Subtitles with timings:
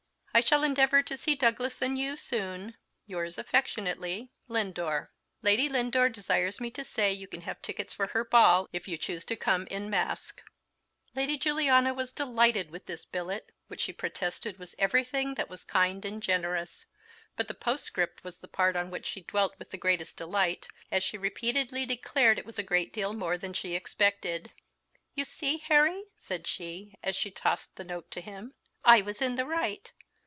[0.33, 2.77] I shall endeavour to see Douglas and you soon.
[3.05, 8.23] Yours affectionately, LINDORE." "Lady Lindore desires me to say you can have tickets for her
[8.23, 10.41] ball, if you choose to come en masque."
[11.13, 16.05] Lady Juliana was delighted with this billet, which she protested was everything that was kind
[16.05, 16.85] and generous;
[17.35, 21.03] but the postscript was the part on which she dwelt with the greatest delight, as
[21.03, 24.53] she repeatedly declared it was a great deal more than she expected.
[25.13, 28.53] "You see, Harry," said she, as she tossed the note to him,
[28.85, 29.91] "I was in the right.